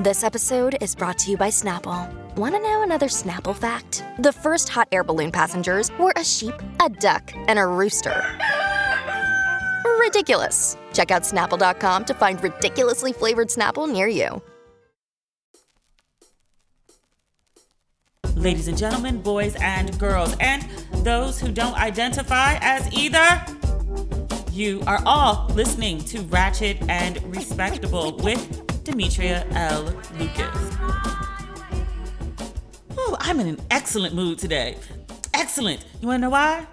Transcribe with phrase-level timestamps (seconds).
[0.00, 2.12] This episode is brought to you by Snapple.
[2.34, 4.02] Want to know another Snapple fact?
[4.18, 6.52] The first hot air balloon passengers were a sheep,
[6.84, 8.24] a duck, and a rooster.
[10.00, 10.76] Ridiculous.
[10.92, 14.42] Check out snapple.com to find ridiculously flavored Snapple near you.
[18.34, 20.68] Ladies and gentlemen, boys and girls, and
[21.04, 23.44] those who don't identify as either,
[24.50, 29.84] you are all listening to Ratchet and Respectable with Demetria L.
[30.18, 30.76] Lucas.
[32.98, 34.76] Oh, I'm in an excellent mood today.
[35.32, 35.82] Excellent.
[36.02, 36.66] You wanna know why?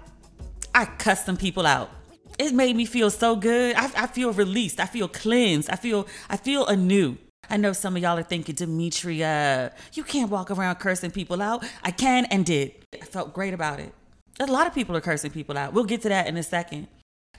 [0.74, 1.90] I cussed some people out.
[2.38, 3.76] It made me feel so good.
[3.76, 4.78] I, I feel released.
[4.78, 5.70] I feel cleansed.
[5.70, 7.16] I feel I feel anew.
[7.48, 11.64] I know some of y'all are thinking, Demetria, you can't walk around cursing people out.
[11.82, 12.72] I can and did.
[12.94, 13.92] I felt great about it.
[14.38, 15.72] A lot of people are cursing people out.
[15.72, 16.88] We'll get to that in a second.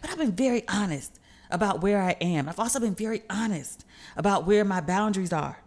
[0.02, 1.20] But I've been very honest
[1.54, 2.50] about where I am.
[2.50, 3.86] I've also been very honest
[4.18, 5.60] about where my boundaries are.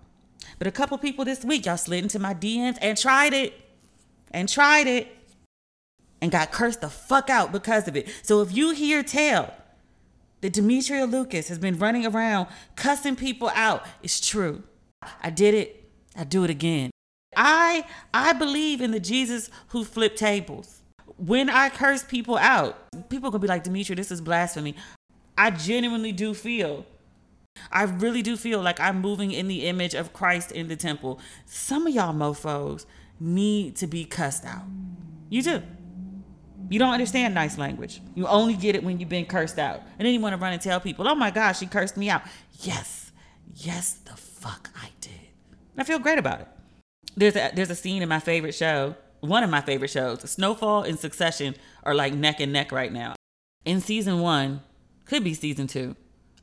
[0.59, 3.55] But a couple people this week, y'all slid into my DMs and tried it
[4.33, 5.09] and tried it
[6.21, 8.09] and got cursed the fuck out because of it.
[8.23, 9.55] So if you hear tell
[10.41, 14.63] that Demetria Lucas has been running around cussing people out, it's true.
[15.23, 15.89] I did it.
[16.17, 16.91] I do it again.
[17.37, 20.81] I I believe in the Jesus who flipped tables.
[21.19, 22.77] When I curse people out,
[23.09, 24.75] people gonna be like, Demetria, this is blasphemy.
[25.37, 26.87] I genuinely do feel
[27.71, 31.21] I really do feel like I'm moving in the image of Christ in the temple.
[31.45, 32.87] Some of y'all mofos
[33.19, 34.65] need to be cussed out.
[35.29, 35.63] You do.
[36.69, 38.01] You don't understand nice language.
[38.15, 39.83] You only get it when you've been cursed out.
[39.99, 42.11] And then you want to run and tell people, oh my gosh, she cursed me
[42.11, 42.23] out.
[42.61, 43.13] Yes,
[43.55, 45.13] yes, the fuck I did.
[45.73, 46.49] And I feel great about it.
[47.17, 50.29] There's a, there's a scene in my favorite show, one of my favorite shows.
[50.29, 53.15] Snowfall and Succession are like neck and neck right now.
[53.65, 54.61] In season one,
[55.07, 55.97] could be season two,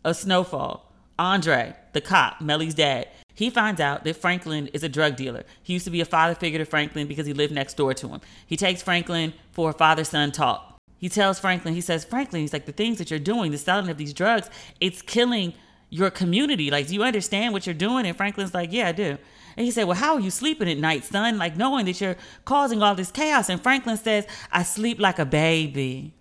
[0.04, 5.16] of Snowfall, Andre, the cop, Melly's dad, he finds out that Franklin is a drug
[5.16, 5.44] dealer.
[5.62, 8.08] He used to be a father figure to Franklin because he lived next door to
[8.08, 8.22] him.
[8.46, 10.78] He takes Franklin for a father son talk.
[10.98, 13.90] He tells Franklin, he says, Franklin, he's like, the things that you're doing, the selling
[13.90, 15.54] of these drugs, it's killing
[15.90, 16.72] your community.
[16.72, 18.06] Like, do you understand what you're doing?
[18.06, 19.18] And Franklin's like, yeah, I do.
[19.58, 21.38] And he said, well, how are you sleeping at night, son?
[21.38, 22.16] Like, knowing that you're
[22.46, 23.50] causing all this chaos.
[23.50, 26.14] And Franklin says, I sleep like a baby.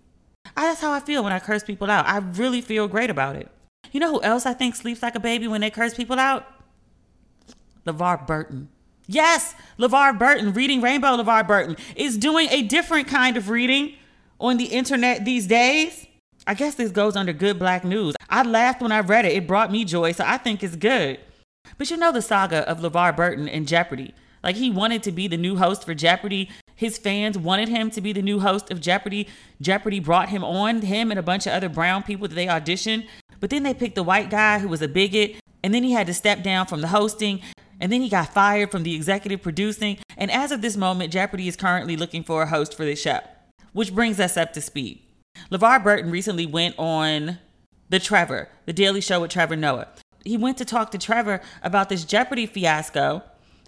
[0.55, 2.05] I, that's how I feel when I curse people out.
[2.05, 3.49] I really feel great about it.
[3.91, 6.45] You know who else I think sleeps like a baby when they curse people out?
[7.85, 8.69] LeVar Burton.
[9.07, 13.95] Yes, LeVar Burton, reading Rainbow LeVar Burton, is doing a different kind of reading
[14.39, 16.07] on the internet these days.
[16.47, 18.15] I guess this goes under good black news.
[18.29, 19.33] I laughed when I read it.
[19.33, 21.19] It brought me joy, so I think it's good.
[21.77, 24.13] But you know the saga of LeVar Burton and Jeopardy.
[24.43, 26.49] Like he wanted to be the new host for Jeopardy.
[26.75, 29.27] His fans wanted him to be the new host of Jeopardy.
[29.61, 33.07] Jeopardy brought him on, him and a bunch of other brown people that they auditioned.
[33.39, 36.07] But then they picked the white guy who was a bigot, and then he had
[36.07, 37.41] to step down from the hosting,
[37.79, 39.97] and then he got fired from the executive producing.
[40.17, 43.19] And as of this moment, Jeopardy is currently looking for a host for this show,
[43.73, 45.01] which brings us up to speed.
[45.51, 47.39] LeVar Burton recently went on
[47.89, 49.87] The Trevor, The Daily Show with Trevor Noah.
[50.23, 53.23] He went to talk to Trevor about this Jeopardy fiasco,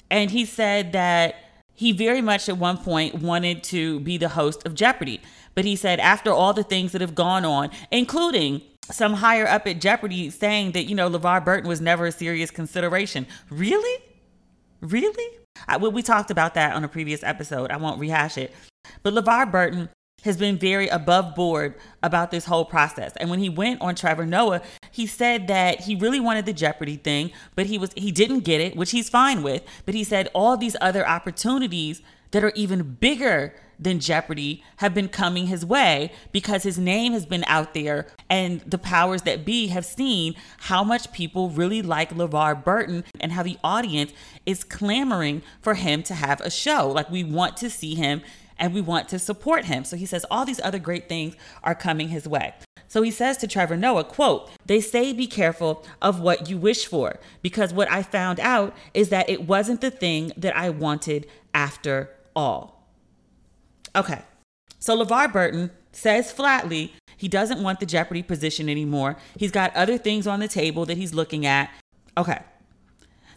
[0.09, 1.35] and he said that
[1.75, 5.21] he very much at one point wanted to be the host of Jeopardy.
[5.53, 9.67] But he said, after all the things that have gone on, including some higher up
[9.67, 13.27] at Jeopardy saying that, you know, LeVar Burton was never a serious consideration.
[13.49, 14.03] Really?
[14.81, 15.37] Really?
[15.67, 17.71] I, well, we talked about that on a previous episode.
[17.71, 18.53] I won't rehash it.
[19.03, 19.89] But LeVar Burton
[20.25, 23.13] has been very above board about this whole process.
[23.17, 26.97] And when he went on Trevor Noah, he said that he really wanted the Jeopardy
[26.97, 29.63] thing, but he was he didn't get it, which he's fine with.
[29.85, 35.09] But he said all these other opportunities that are even bigger than Jeopardy have been
[35.09, 39.67] coming his way because his name has been out there and the powers that be
[39.67, 44.13] have seen how much people really like LeVar Burton and how the audience
[44.45, 46.89] is clamoring for him to have a show.
[46.89, 48.21] Like we want to see him
[48.57, 49.83] and we want to support him.
[49.83, 52.53] So he says all these other great things are coming his way.
[52.87, 56.85] So he says to Trevor Noah, quote, they say be careful of what you wish
[56.85, 61.27] for because what I found out is that it wasn't the thing that I wanted
[61.53, 62.87] after all.
[63.95, 64.21] Okay.
[64.79, 69.17] So LeVar Burton says flatly he doesn't want the Jeopardy position anymore.
[69.37, 71.69] He's got other things on the table that he's looking at.
[72.17, 72.39] Okay.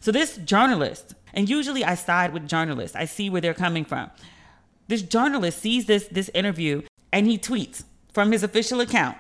[0.00, 4.10] So this journalist, and usually I side with journalists, I see where they're coming from.
[4.88, 6.82] This journalist sees this, this interview
[7.12, 9.16] and he tweets from his official account.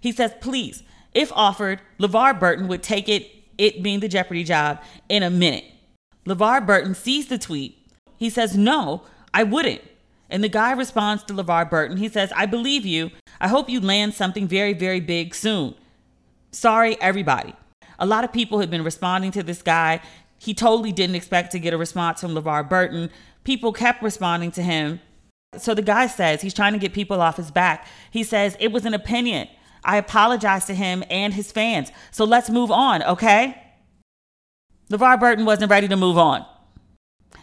[0.00, 4.80] He says, please, if offered, LeVar Burton would take it, it being the Jeopardy job,
[5.08, 5.64] in a minute.
[6.26, 7.76] LeVar Burton sees the tweet.
[8.16, 9.02] He says, no,
[9.34, 9.82] I wouldn't.
[10.28, 11.96] And the guy responds to LeVar Burton.
[11.96, 13.10] He says, I believe you.
[13.40, 15.74] I hope you land something very, very big soon.
[16.52, 17.54] Sorry, everybody.
[17.98, 20.00] A lot of people have been responding to this guy.
[20.40, 23.10] he totally didn't expect to get a response from LeVar Burton.
[23.44, 25.00] People kept responding to him.
[25.56, 27.86] So the guy says he's trying to get people off his back.
[28.10, 29.48] He says, It was an opinion.
[29.84, 31.90] I apologize to him and his fans.
[32.10, 33.60] So let's move on, okay?
[34.90, 36.44] LeVar Burton wasn't ready to move on.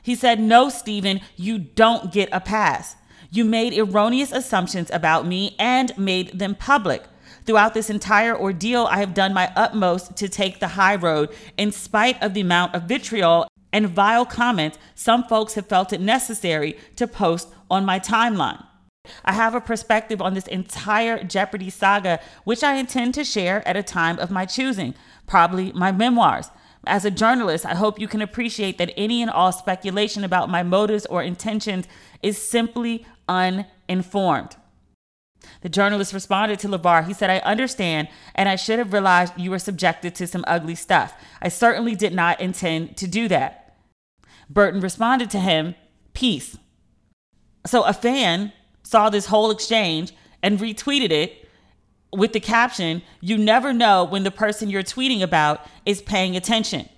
[0.04, 2.96] He said, No, Stephen, you don't get a pass.
[3.30, 7.04] You made erroneous assumptions about me and made them public.
[7.46, 11.72] Throughout this entire ordeal, I have done my utmost to take the high road in
[11.72, 13.48] spite of the amount of vitriol
[13.78, 18.66] and vile comments some folks have felt it necessary to post on my timeline.
[19.24, 23.78] I have a perspective on this entire Jeopardy saga, which I intend to share at
[23.78, 24.96] a time of my choosing,
[25.28, 26.50] probably my memoirs.
[26.88, 30.64] As a journalist, I hope you can appreciate that any and all speculation about my
[30.64, 31.86] motives or intentions
[32.24, 34.56] is simply uninformed.
[35.62, 37.06] The journalist responded to LeVar.
[37.06, 40.76] He said, I understand, and I should have realized you were subjected to some ugly
[40.76, 41.14] stuff.
[41.42, 43.67] I certainly did not intend to do that.
[44.50, 45.76] Burton responded to him,
[46.14, 46.58] Peace.
[47.66, 48.54] So a fan
[48.84, 51.48] saw this whole exchange and retweeted it
[52.14, 56.90] with the caption, You never know when the person you're tweeting about is paying attention.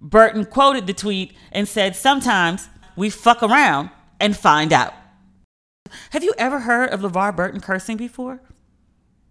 [0.00, 3.90] Burton quoted the tweet and said, Sometimes we fuck around
[4.20, 4.94] and find out.
[6.10, 8.40] Have you ever heard of LeVar Burton cursing before?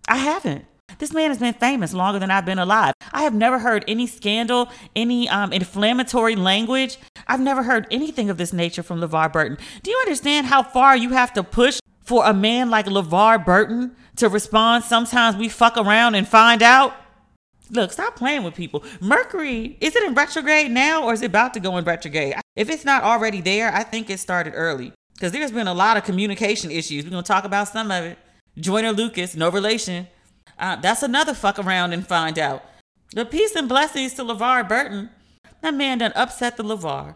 [0.07, 0.65] I haven't.
[0.99, 2.93] This man has been famous longer than I've been alive.
[3.11, 6.97] I have never heard any scandal, any um, inflammatory language.
[7.27, 9.57] I've never heard anything of this nature from LeVar Burton.
[9.83, 13.93] Do you understand how far you have to push for a man like LeVar Burton
[14.15, 16.95] to respond, sometimes we fuck around and find out.
[17.69, 18.81] Look, stop playing with people.
[19.01, 22.35] Mercury, is it in retrograde now or is it about to go in retrograde?
[22.55, 25.97] If it's not already there, I think it started early because there's been a lot
[25.97, 27.03] of communication issues.
[27.03, 28.17] We're going to talk about some of it.
[28.57, 30.07] Joyner Lucas, no relation.
[30.59, 32.63] Uh, that's another fuck around and find out.
[33.13, 35.09] The peace and blessings to LeVar Burton.
[35.61, 37.15] That man done upset the LeVar.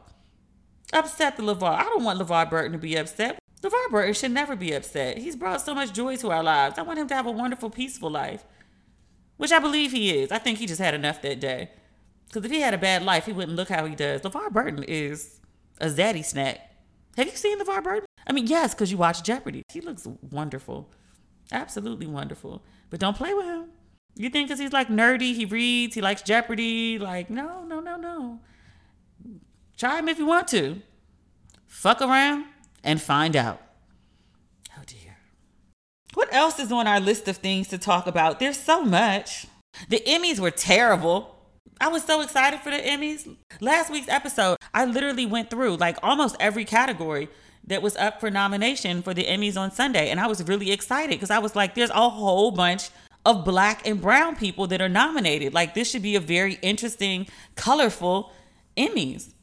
[0.94, 1.76] Upset the LeVar.
[1.80, 3.40] I don't want LeVar Burton to be upset.
[3.62, 5.18] LeVar Burton should never be upset.
[5.18, 6.78] He's brought so much joy to our lives.
[6.78, 8.44] I want him to have a wonderful, peaceful life,
[9.38, 10.32] which I believe he is.
[10.32, 11.70] I think he just had enough that day.
[12.28, 14.22] Because if he had a bad life, he wouldn't look how he does.
[14.22, 15.40] LeVar Burton is
[15.80, 16.60] a zaddy snack.
[17.18, 18.06] Have you seen LeVar Burton?
[18.26, 19.64] I mean, yes, because you watch Jeopardy.
[19.70, 20.90] He looks wonderful.
[21.52, 22.64] Absolutely wonderful.
[22.90, 23.66] But don't play with him.
[24.16, 27.00] You think because he's like nerdy, he reads, he likes Jeopardy.
[27.00, 28.40] Like, no, no, no, no.
[29.78, 30.82] Try him if you want to.
[31.68, 32.46] Fuck around
[32.84, 33.62] and find out.
[34.78, 35.18] Oh dear.
[36.14, 38.40] What else is on our list of things to talk about?
[38.40, 39.48] There's so much.
[39.90, 41.36] The Emmys were terrible.
[41.80, 43.36] I was so excited for the Emmys.
[43.60, 47.30] Last week's episode, I literally went through like almost every category
[47.66, 50.10] that was up for nomination for the Emmys on Sunday.
[50.10, 52.90] And I was really excited because I was like, there's a whole bunch
[53.26, 55.54] of black and brown people that are nominated.
[55.54, 58.32] Like, this should be a very interesting, colorful
[58.76, 59.34] Emmys.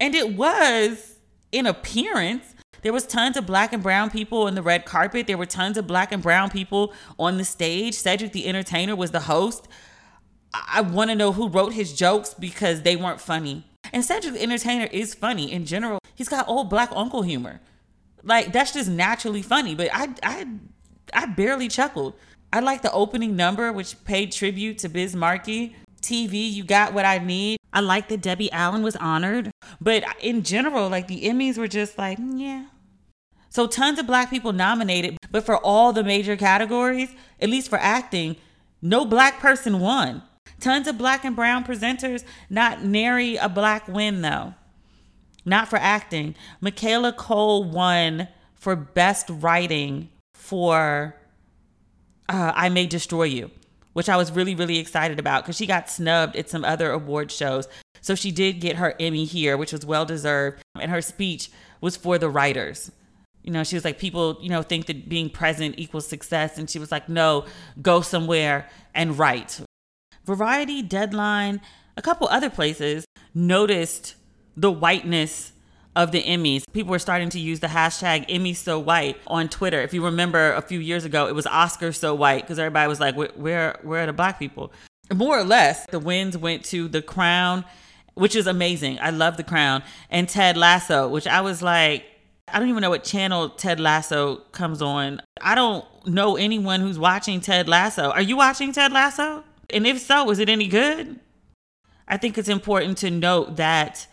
[0.00, 1.16] And it was
[1.52, 2.54] in appearance.
[2.82, 5.26] There was tons of black and brown people on the red carpet.
[5.26, 7.94] There were tons of black and brown people on the stage.
[7.94, 9.66] Cedric the Entertainer was the host.
[10.52, 13.64] I want to know who wrote his jokes because they weren't funny.
[13.92, 15.98] And Cedric the Entertainer is funny in general.
[16.14, 17.60] He's got old black uncle humor.
[18.22, 20.46] Like that's just naturally funny, but I I
[21.12, 22.14] I barely chuckled.
[22.52, 25.76] I like the opening number which paid tribute to Biz Markie.
[26.00, 27.58] TV, you got what I need.
[27.72, 29.50] I like that Debbie Allen was honored,
[29.80, 32.66] but in general, like the Emmys were just like, yeah,
[33.54, 37.10] so tons of black people nominated, but for all the major categories,
[37.40, 38.34] at least for acting,
[38.82, 40.24] no black person won.
[40.60, 44.54] Tons of black and brown presenters, not nary a black win though.
[45.44, 46.34] Not for acting.
[46.60, 51.16] Michaela Coel won for best writing for
[52.28, 53.50] uh, I May Destroy You,
[53.92, 57.30] which I was really, really excited about because she got snubbed at some other award
[57.30, 57.68] shows.
[58.00, 60.62] So she did get her Emmy here, which was well deserved.
[60.80, 62.90] And her speech was for the writers
[63.44, 66.56] you know, she was like, people, you know, think that being present equals success.
[66.56, 67.44] And she was like, no,
[67.80, 69.60] go somewhere and write.
[70.24, 71.60] Variety, Deadline,
[71.96, 73.04] a couple other places
[73.34, 74.14] noticed
[74.56, 75.52] the whiteness
[75.96, 76.64] of the Emmys.
[76.72, 79.80] People were starting to use the hashtag Emmy so white on Twitter.
[79.80, 83.00] If you remember a few years ago, it was Oscar so white because everybody was
[83.00, 84.72] like, where, where are the black people?
[85.12, 87.64] More or less, the wins went to The Crown,
[88.14, 88.98] which is amazing.
[89.00, 92.06] I love The Crown, and Ted Lasso, which I was like,
[92.48, 95.20] I don't even know what channel Ted Lasso comes on.
[95.40, 98.10] I don't know anyone who's watching Ted Lasso.
[98.10, 99.44] Are you watching Ted Lasso?
[99.70, 101.20] And if so, is it any good?
[102.06, 104.06] I think it's important to note that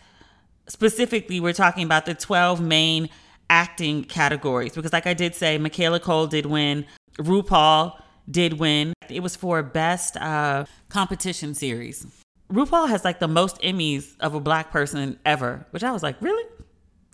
[0.68, 3.08] specifically we're talking about the 12 main
[3.50, 6.86] acting categories because like I did say Michaela Coel did win,
[7.18, 8.94] RuPaul did win.
[9.10, 12.06] It was for best uh, competition series.
[12.50, 16.16] RuPaul has like the most Emmys of a black person ever, which I was like,
[16.20, 16.48] really?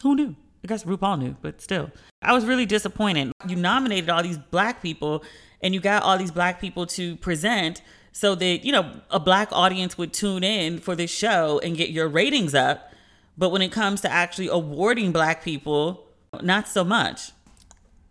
[0.03, 0.37] Who knew?
[0.65, 1.91] I guess RuPaul knew, but still.
[2.23, 3.33] I was really disappointed.
[3.47, 5.25] You nominated all these black people
[5.63, 9.49] and you got all these black people to present so that, you know, a black
[9.53, 12.93] audience would tune in for this show and get your ratings up.
[13.37, 16.07] But when it comes to actually awarding black people,
[16.43, 17.33] not so much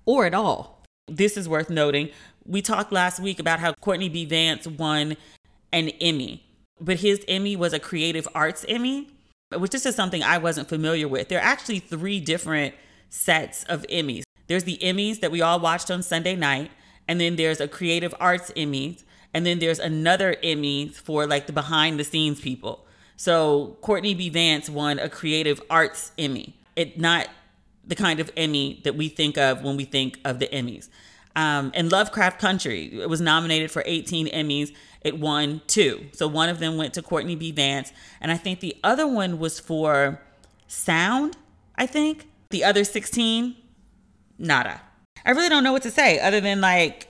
[0.06, 0.84] or at all.
[1.08, 2.10] This is worth noting.
[2.46, 4.25] We talked last week about how Courtney B.
[4.25, 5.18] Vance won
[5.72, 6.46] an Emmy,
[6.80, 9.10] but his Emmy was a Creative Arts Emmy,
[9.56, 11.27] which this is something I wasn't familiar with.
[11.27, 12.74] There are actually three different
[13.10, 14.24] sets of Emmys.
[14.48, 16.72] There's the Emmys that we all watched on Sunday night,
[17.08, 18.98] and then there's a Creative Arts Emmy,
[19.38, 22.84] and then there's another Emmy for like the behind the scenes people.
[23.17, 24.29] So Courtney B.
[24.29, 26.56] Vance won a Creative Arts Emmy.
[26.75, 27.27] It not
[27.86, 30.89] the kind of Emmy that we think of when we think of the Emmys.
[31.36, 34.74] Um, and Lovecraft Country it was nominated for 18 Emmys.
[35.01, 36.08] It won two.
[36.13, 37.51] So one of them went to Courtney B.
[37.51, 40.20] Vance, and I think the other one was for
[40.65, 41.38] sound.
[41.75, 43.56] I think the other 16,
[44.39, 44.82] nada.
[45.24, 47.08] I really don't know what to say other than like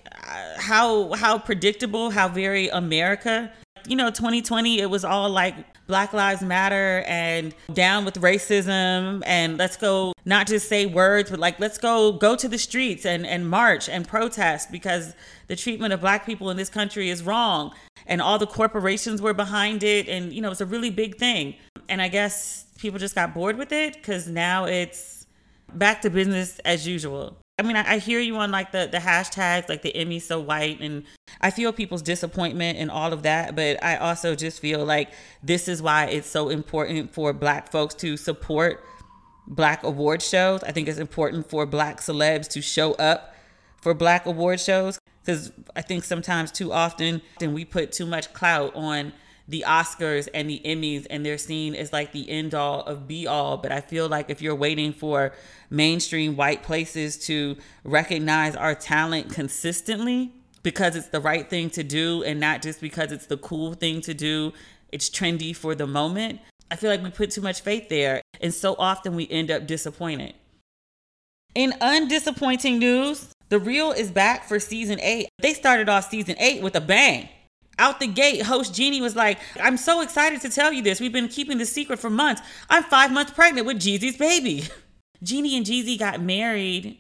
[0.57, 3.51] how how predictable, how very America.
[3.87, 5.55] You know, 2020 it was all like
[5.87, 11.39] Black Lives Matter and down with racism and let's go not just say words but
[11.39, 15.15] like let's go go to the streets and and march and protest because
[15.47, 17.73] the treatment of black people in this country is wrong
[18.05, 21.55] and all the corporations were behind it and you know it's a really big thing
[21.87, 25.25] and I guess people just got bored with it cuz now it's
[25.73, 27.37] back to business as usual.
[27.59, 30.39] I mean, I, I, hear you on like the the hashtags, like the Emmy so
[30.39, 31.03] white, and
[31.41, 33.55] I feel people's disappointment and all of that.
[33.55, 35.09] But I also just feel like
[35.41, 38.83] this is why it's so important for Black folks to support
[39.47, 40.63] Black award shows.
[40.63, 43.33] I think it's important for Black celebs to show up
[43.81, 48.33] for Black award shows because I think sometimes too often then we put too much
[48.33, 49.13] clout on
[49.47, 53.27] the Oscars and the Emmys and they're seen as like the end all of be
[53.27, 53.57] all.
[53.57, 55.33] But I feel like if you're waiting for
[55.69, 62.23] mainstream white places to recognize our talent consistently because it's the right thing to do
[62.23, 64.51] and not just because it's the cool thing to do,
[64.91, 66.39] it's trendy for the moment.
[66.69, 68.21] I feel like we put too much faith there.
[68.41, 70.33] And so often we end up disappointed.
[71.55, 75.29] In undisappointing news, The Real is back for season eight.
[75.39, 77.29] They started off season eight with a bang
[77.79, 80.99] out the gate, host Jeannie was like, I'm so excited to tell you this.
[80.99, 82.41] We've been keeping the secret for months.
[82.69, 84.67] I'm five months pregnant with Jeezy's baby.
[85.23, 86.97] Jeannie and Jeezy got married.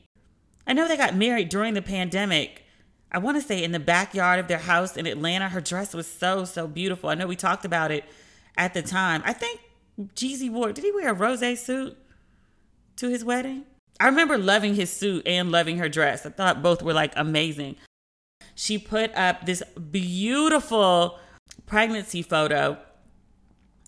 [0.65, 2.63] I know they got married during the pandemic.
[3.11, 5.49] I want to say in the backyard of their house in Atlanta.
[5.49, 7.09] Her dress was so, so beautiful.
[7.09, 8.03] I know we talked about it
[8.57, 9.21] at the time.
[9.25, 9.61] I think
[10.15, 11.97] Jeezy wore, did he wear a rose suit
[12.97, 13.63] to his wedding?
[13.99, 16.25] I remember loving his suit and loving her dress.
[16.25, 17.77] I thought both were like amazing
[18.57, 19.61] she put up this
[19.91, 21.19] beautiful
[21.67, 22.79] pregnancy photo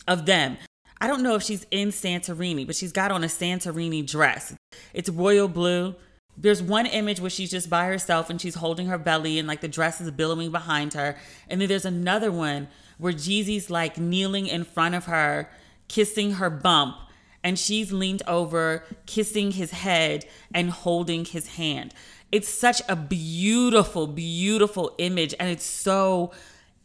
[0.07, 0.57] of them.
[1.01, 4.55] I don't know if she's in Santorini, but she's got on a Santorini dress.
[4.93, 5.95] It's royal blue.
[6.37, 9.61] There's one image where she's just by herself and she's holding her belly and like
[9.61, 11.17] the dress is billowing behind her.
[11.47, 12.67] And then there's another one
[12.99, 15.49] where Jeezy's like kneeling in front of her,
[15.87, 16.95] kissing her bump,
[17.43, 21.93] and she's leaned over, kissing his head and holding his hand.
[22.31, 26.31] It's such a beautiful, beautiful image, and it's so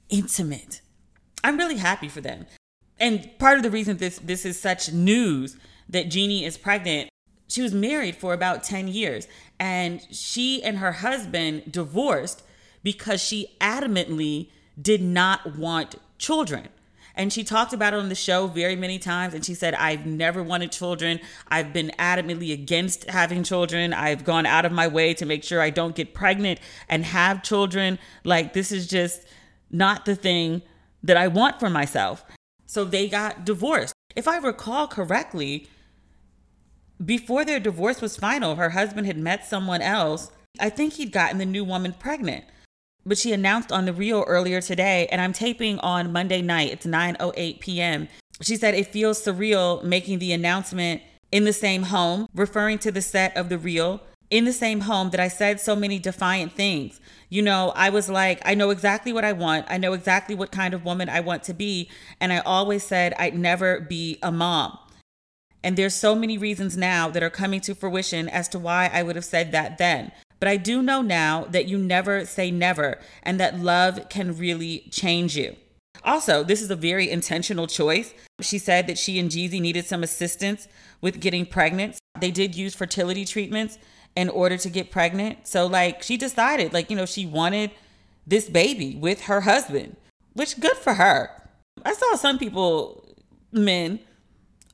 [0.08, 0.80] intimate.
[1.42, 2.46] I'm really happy for them.
[2.98, 5.56] And part of the reason this this is such news
[5.88, 7.10] that Jeannie is pregnant,
[7.48, 9.28] she was married for about 10 years
[9.60, 12.42] and she and her husband divorced
[12.82, 14.48] because she adamantly
[14.80, 16.68] did not want children.
[17.14, 19.34] And she talked about it on the show very many times.
[19.34, 21.20] And she said, I've never wanted children.
[21.48, 23.92] I've been adamantly against having children.
[23.92, 27.42] I've gone out of my way to make sure I don't get pregnant and have
[27.42, 27.98] children.
[28.24, 29.22] Like, this is just
[29.70, 30.62] not the thing
[31.02, 32.24] that I want for myself.
[32.66, 33.94] So they got divorced.
[34.16, 35.68] If I recall correctly,
[37.04, 40.30] before their divorce was final, her husband had met someone else.
[40.58, 42.44] I think he'd gotten the new woman pregnant
[43.06, 46.72] but she announced on the Real earlier today, and I'm taping on Monday night.
[46.72, 48.08] It's 9:08 p.m.
[48.40, 53.02] She said it feels surreal making the announcement in the same home, referring to the
[53.02, 57.00] set of the Real in the same home that I said so many defiant things.
[57.28, 59.66] You know, I was like, I know exactly what I want.
[59.68, 63.14] I know exactly what kind of woman I want to be, and I always said
[63.18, 64.78] I'd never be a mom.
[65.62, 69.02] And there's so many reasons now that are coming to fruition as to why I
[69.02, 70.12] would have said that then.
[70.44, 74.80] But I do know now that you never say never and that love can really
[74.90, 75.56] change you.
[76.04, 78.12] Also, this is a very intentional choice.
[78.42, 80.68] She said that she and Jeezy needed some assistance
[81.00, 81.96] with getting pregnant.
[82.20, 83.78] They did use fertility treatments
[84.16, 85.48] in order to get pregnant.
[85.48, 87.70] So, like, she decided, like, you know, she wanted
[88.26, 89.96] this baby with her husband,
[90.34, 91.30] which good for her.
[91.86, 93.16] I saw some people,
[93.50, 93.98] men,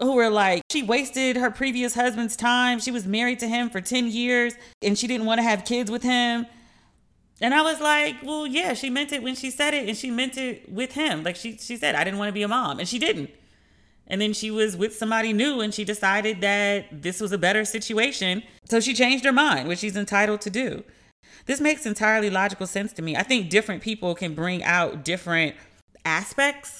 [0.00, 2.80] who were like, she wasted her previous husband's time.
[2.80, 5.90] She was married to him for 10 years and she didn't want to have kids
[5.90, 6.46] with him.
[7.40, 10.10] And I was like, well, yeah, she meant it when she said it and she
[10.10, 11.22] meant it with him.
[11.22, 13.30] Like she she said, I didn't want to be a mom and she didn't.
[14.06, 17.64] And then she was with somebody new and she decided that this was a better
[17.64, 18.42] situation.
[18.64, 20.82] So she changed her mind, which she's entitled to do.
[21.46, 23.16] This makes entirely logical sense to me.
[23.16, 25.54] I think different people can bring out different
[26.04, 26.79] aspects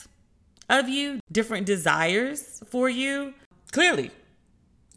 [0.70, 3.34] of you, different desires for you.
[3.72, 4.10] Clearly,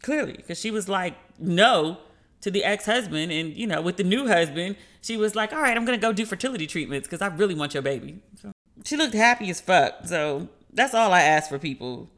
[0.02, 1.98] clearly, because she was like, no
[2.44, 3.32] to the ex husband.
[3.32, 6.02] And, you know, with the new husband, she was like, all right, I'm going to
[6.02, 8.20] go do fertility treatments because I really want your baby.
[8.40, 8.52] So
[8.84, 10.06] she looked happy as fuck.
[10.06, 12.10] So that's all I ask for people.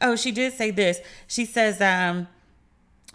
[0.00, 0.98] Oh, she did say this.
[1.28, 2.26] She says, um,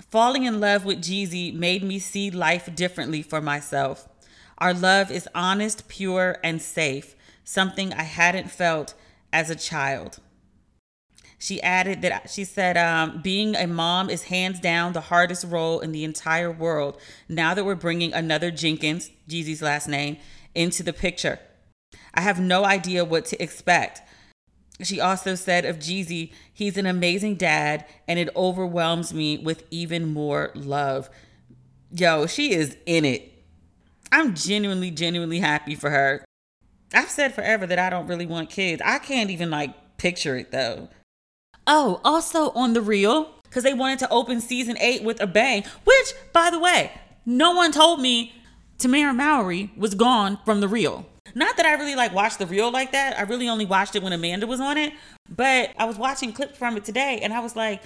[0.10, 4.08] falling in love with Jeezy made me see life differently for myself.
[4.58, 8.94] Our love is honest, pure, and safe, something I hadn't felt
[9.34, 10.20] as a child.
[11.38, 15.80] She added that she said, um, being a mom is hands down the hardest role
[15.80, 17.00] in the entire world.
[17.28, 20.18] Now that we're bringing another Jenkins, Jeezy's last name,
[20.54, 21.40] into the picture,
[22.14, 24.02] I have no idea what to expect.
[24.84, 30.14] She also said of Jeezy, he's an amazing dad, and it overwhelms me with even
[30.14, 31.10] more love.
[31.92, 33.32] Yo, she is in it.
[34.12, 36.24] I'm genuinely, genuinely happy for her.
[36.94, 38.82] I've said forever that I don't really want kids.
[38.84, 40.90] I can't even like picture it though.
[41.68, 45.64] Oh, also on the real, because they wanted to open season eight with a bang,
[45.84, 46.92] which, by the way,
[47.26, 48.34] no one told me
[48.80, 51.06] Tamera Mowry was gone from the real.
[51.36, 53.18] Not that I really like watched the real like that.
[53.18, 54.94] I really only watched it when Amanda was on it.
[55.30, 57.82] But I was watching clips from it today and I was like,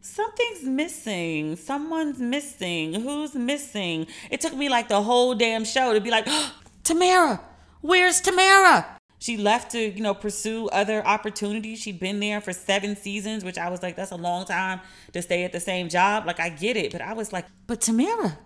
[0.00, 1.56] something's missing.
[1.56, 2.94] Someone's missing.
[2.94, 4.06] Who's missing?
[4.30, 7.40] It took me like the whole damn show to be like, oh, Tamera,
[7.86, 8.84] where's Tamera?
[9.18, 11.80] She left to, you know, pursue other opportunities.
[11.80, 14.80] She'd been there for seven seasons, which I was like, that's a long time
[15.12, 16.26] to stay at the same job.
[16.26, 16.92] Like, I get it.
[16.92, 18.36] But I was like, but Tamera,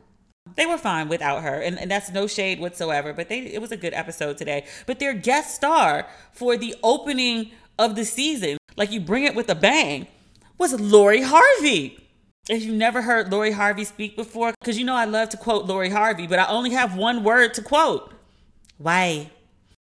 [0.56, 3.70] they were fine without her and, and that's no shade whatsoever but they it was
[3.70, 8.90] a good episode today but their guest star for the opening of the season like
[8.90, 10.06] you bring it with a bang
[10.58, 11.98] was lori harvey
[12.48, 15.66] if you've never heard lori harvey speak before because you know i love to quote
[15.66, 18.12] lori harvey but i only have one word to quote
[18.80, 19.30] why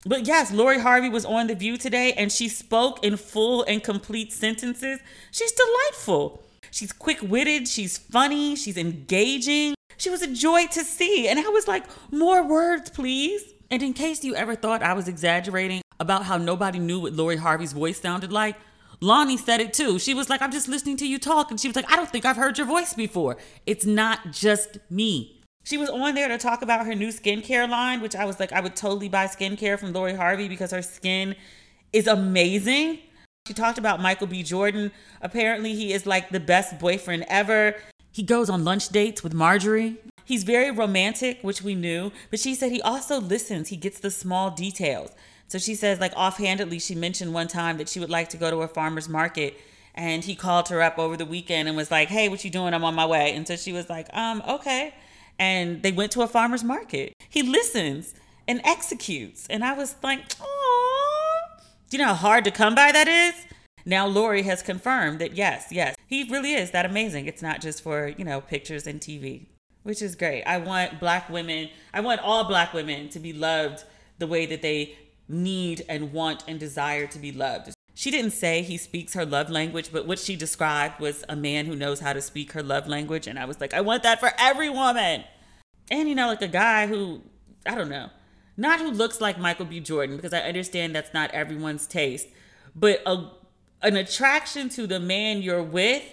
[0.04, 3.82] but yes lori harvey was on the view today and she spoke in full and
[3.82, 10.84] complete sentences she's delightful she's quick-witted she's funny she's engaging she was a joy to
[10.84, 11.28] see.
[11.28, 13.42] And I was like, more words, please.
[13.70, 17.36] And in case you ever thought I was exaggerating about how nobody knew what Lori
[17.36, 18.56] Harvey's voice sounded like,
[19.02, 19.98] Loni said it too.
[19.98, 21.50] She was like, I'm just listening to you talk.
[21.50, 23.36] And she was like, I don't think I've heard your voice before.
[23.66, 25.37] It's not just me.
[25.64, 28.52] She was on there to talk about her new skincare line, which I was like,
[28.52, 31.34] I would totally buy skincare from Lori Harvey because her skin
[31.92, 33.00] is amazing.
[33.46, 34.42] She talked about Michael B.
[34.42, 34.92] Jordan.
[35.20, 37.74] Apparently, he is like the best boyfriend ever.
[38.12, 39.96] He goes on lunch dates with Marjorie.
[40.24, 43.68] He's very romantic, which we knew, but she said he also listens.
[43.68, 45.12] He gets the small details.
[45.46, 48.50] So she says, like offhandedly, she mentioned one time that she would like to go
[48.50, 49.58] to a farmer's market.
[49.94, 52.74] And he called her up over the weekend and was like, Hey, what you doing?
[52.74, 53.32] I'm on my way.
[53.34, 54.94] And so she was like, Um, okay.
[55.38, 57.12] And they went to a farmer's market.
[57.28, 58.14] He listens
[58.46, 59.46] and executes.
[59.48, 61.40] And I was like, Oh,
[61.90, 63.34] do you know how hard to come by that is?
[63.84, 67.26] Now Lori has confirmed that yes, yes, he really is that amazing.
[67.26, 69.46] It's not just for, you know, pictures and TV,
[69.82, 70.42] which is great.
[70.44, 73.84] I want black women, I want all black women to be loved
[74.18, 74.98] the way that they
[75.28, 77.72] need and want and desire to be loved.
[77.98, 81.66] She didn't say he speaks her love language, but what she described was a man
[81.66, 83.26] who knows how to speak her love language.
[83.26, 85.24] And I was like, I want that for every woman.
[85.90, 87.22] And, you know, like a guy who,
[87.66, 88.10] I don't know,
[88.56, 89.80] not who looks like Michael B.
[89.80, 92.28] Jordan, because I understand that's not everyone's taste,
[92.72, 93.32] but a
[93.82, 96.04] an attraction to the man you're with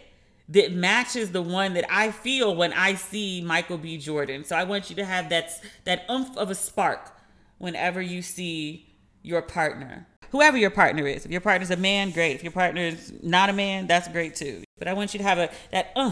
[0.49, 3.99] that matches the one that I feel when I see Michael B.
[3.99, 4.43] Jordan.
[4.43, 5.51] So I want you to have that
[5.83, 7.15] that umph of a spark
[7.59, 10.07] whenever you see your partner.
[10.35, 11.23] Whoever your partner is.
[11.23, 12.35] If your partner's a man, great.
[12.35, 14.65] If your partner is not a man, that's great too.
[14.77, 16.11] But I want you to have a that uh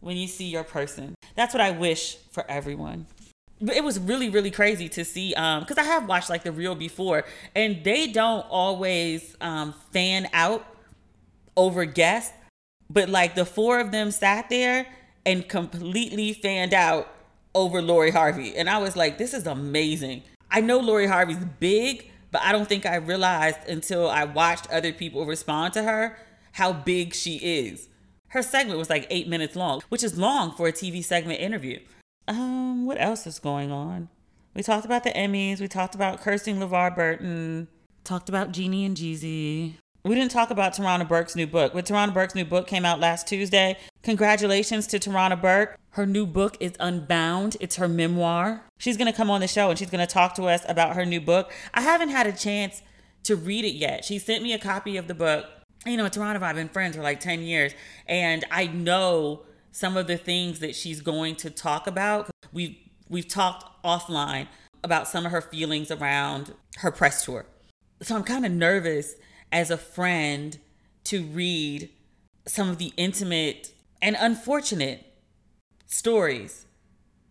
[0.00, 1.14] when you see your person.
[1.34, 3.04] That's what I wish for everyone.
[3.60, 6.52] But it was really really crazy to see um because I have watched like the
[6.52, 10.64] real before and they don't always um fan out
[11.54, 12.32] over guests
[12.88, 14.86] but like the four of them sat there
[15.26, 17.14] and completely fanned out
[17.54, 22.10] over Lori Harvey and I was like this is amazing I know Lori Harvey's big
[22.34, 26.18] but I don't think I realized until I watched other people respond to her
[26.52, 27.88] how big she is
[28.28, 31.78] her segment was like eight minutes long which is long for a TV segment interview
[32.26, 34.08] um, what else is going on?
[34.54, 35.60] We talked about the Emmys.
[35.60, 37.68] We talked about cursing LeVar Burton.
[38.04, 39.74] Talked about Jeannie and Jeezy.
[40.04, 43.00] We didn't talk about Tarana Burke's new book, but Tarana Burke's new book came out
[43.00, 43.78] last Tuesday.
[44.02, 45.78] Congratulations to Tarana Burke.
[45.94, 47.56] Her new book is Unbound.
[47.60, 48.64] It's her memoir.
[48.78, 50.96] She's going to come on the show and she's going to talk to us about
[50.96, 51.52] her new book.
[51.72, 52.82] I haven't had a chance
[53.22, 54.04] to read it yet.
[54.04, 55.46] She sent me a copy of the book.
[55.86, 57.74] You know, Tarana and I have been friends for like 10 years,
[58.08, 62.28] and I know some of the things that she's going to talk about.
[62.52, 62.76] We've
[63.08, 64.48] we've talked offline
[64.82, 67.46] about some of her feelings around her press tour.
[68.02, 69.14] So I'm kind of nervous
[69.52, 70.58] as a friend
[71.04, 71.90] to read
[72.48, 75.13] some of the intimate and unfortunate
[75.86, 76.66] stories,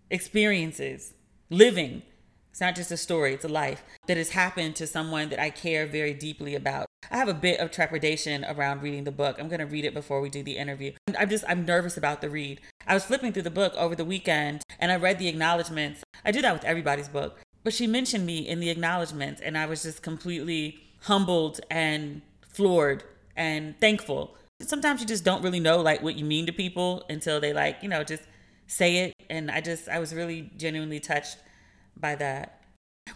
[0.09, 1.13] experiences,
[1.49, 2.03] living.
[2.51, 5.49] It's not just a story, it's a life that has happened to someone that I
[5.49, 6.85] care very deeply about.
[7.09, 9.37] I have a bit of trepidation around reading the book.
[9.39, 10.93] I'm going to read it before we do the interview.
[11.17, 12.61] I'm just, I'm nervous about the read.
[12.85, 16.03] I was flipping through the book over the weekend and I read the acknowledgments.
[16.23, 17.39] I do that with everybody's book.
[17.63, 23.03] But she mentioned me in the acknowledgments and I was just completely humbled and floored
[23.35, 24.35] and thankful.
[24.61, 27.77] Sometimes you just don't really know like what you mean to people until they like,
[27.81, 28.23] you know, just
[28.73, 29.13] say it.
[29.29, 31.37] And I just, I was really genuinely touched
[31.95, 32.61] by that.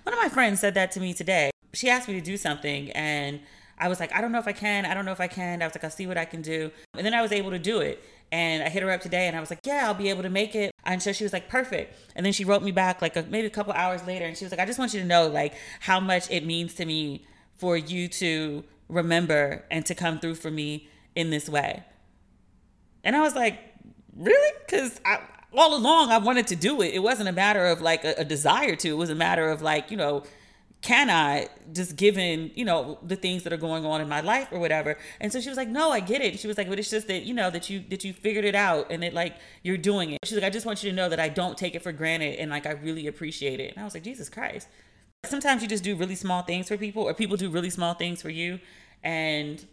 [0.03, 1.51] One of my friends said that to me today.
[1.73, 3.41] She asked me to do something and
[3.79, 4.85] I was like, I don't know if I can.
[4.85, 5.61] I don't know if I can.
[5.61, 6.71] I was like, I'll see what I can do.
[6.95, 8.03] And then I was able to do it.
[8.31, 10.29] And I hit her up today and I was like, yeah, I'll be able to
[10.29, 10.71] make it.
[10.85, 11.95] And so she was like, perfect.
[12.15, 14.45] And then she wrote me back like a, maybe a couple hours later and she
[14.45, 17.25] was like, I just want you to know like how much it means to me
[17.55, 21.83] for you to remember and to come through for me in this way.
[23.03, 23.59] And I was like,
[24.15, 24.53] really?
[24.65, 24.99] Because
[25.53, 26.93] all along I wanted to do it.
[26.93, 29.61] It wasn't a matter of like a, a desire to, it was a matter of
[29.61, 30.23] like, you know,
[30.81, 34.49] can I just given, you know, the things that are going on in my life
[34.51, 34.97] or whatever.
[35.19, 36.39] And so she was like, no, I get it.
[36.39, 38.53] She was like, but it's just that, you know, that you, that you figured it
[38.53, 40.19] out and that like you're doing it.
[40.23, 42.39] She's like, I just want you to know that I don't take it for granted.
[42.39, 43.73] And like, I really appreciate it.
[43.73, 44.67] And I was like, Jesus Christ.
[45.25, 48.21] Sometimes you just do really small things for people or people do really small things
[48.21, 48.59] for you.
[49.03, 49.65] And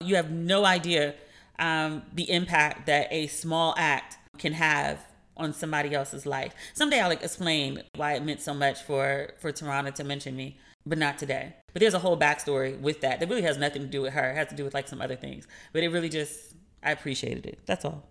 [0.00, 1.14] you have no idea
[1.58, 5.04] um, the impact that a small act can have
[5.40, 6.54] on somebody else's life.
[6.74, 10.58] Someday I'll like explain why it meant so much for for Tarana to mention me,
[10.86, 11.54] but not today.
[11.72, 14.30] But there's a whole backstory with that that really has nothing to do with her.
[14.30, 15.46] It has to do with like some other things.
[15.72, 17.60] But it really just I appreciated it.
[17.66, 18.08] That's all.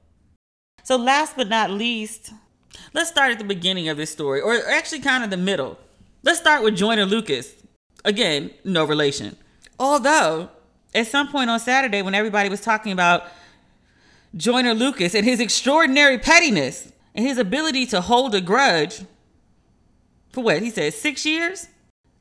[0.83, 2.31] So last but not least,
[2.93, 5.77] let's start at the beginning of this story, or actually kind of the middle.
[6.23, 7.53] Let's start with Joyner Lucas.
[8.05, 9.37] Again, no relation.
[9.79, 10.49] Although,
[10.93, 13.23] at some point on Saturday, when everybody was talking about
[14.35, 19.01] Joyner Lucas and his extraordinary pettiness, and his ability to hold a grudge
[20.31, 21.67] for what he said six years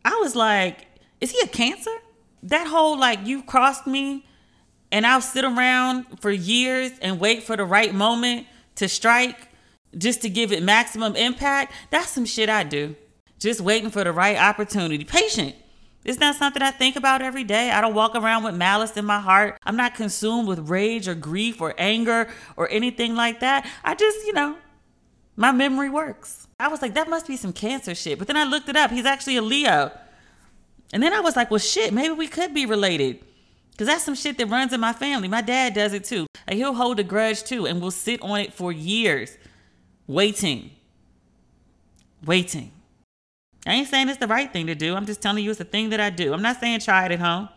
[0.05, 0.87] i was like
[1.21, 1.95] is he a cancer
[2.43, 4.27] that whole like you crossed me
[4.91, 9.49] and i'll sit around for years and wait for the right moment to strike
[9.97, 12.95] just to give it maximum impact that's some shit i do
[13.39, 15.55] just waiting for the right opportunity patient
[16.05, 17.71] it's not something I think about every day.
[17.71, 19.59] I don't walk around with malice in my heart.
[19.65, 23.69] I'm not consumed with rage or grief or anger or anything like that.
[23.85, 24.57] I just, you know,
[25.39, 26.49] my memory works.
[26.59, 28.19] I was like, that must be some cancer shit.
[28.19, 28.91] But then I looked it up.
[28.91, 29.93] He's actually a Leo.
[30.93, 33.21] And then I was like, well, shit, maybe we could be related.
[33.71, 35.29] Because that's some shit that runs in my family.
[35.29, 36.27] My dad does it too.
[36.49, 39.39] Like, he'll hold a grudge too and we'll sit on it for years,
[40.09, 40.73] waiting.
[42.27, 42.73] Waiting.
[43.65, 44.97] I ain't saying it's the right thing to do.
[44.97, 46.33] I'm just telling you it's the thing that I do.
[46.35, 47.49] I'm not saying try it at home.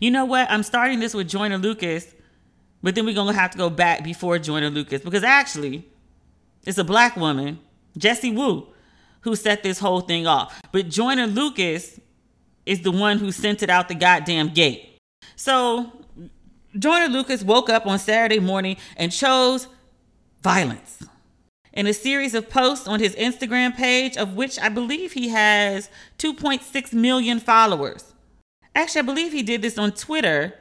[0.00, 0.50] You know what?
[0.50, 2.14] I'm starting this with Joyner Lucas,
[2.82, 5.86] but then we're going to have to go back before Joyner Lucas because actually,
[6.64, 7.58] it's a black woman,
[7.96, 8.68] Jessie Woo,
[9.22, 10.60] who set this whole thing off.
[10.72, 11.98] But Joyner Lucas
[12.66, 14.98] is the one who sent it out the goddamn gate.
[15.36, 16.04] So
[16.78, 19.68] Joyner Lucas woke up on Saturday morning and chose
[20.42, 21.02] violence.
[21.72, 25.88] In a series of posts on his Instagram page, of which I believe he has
[26.18, 28.12] 2.6 million followers.
[28.74, 30.54] Actually, I believe he did this on Twitter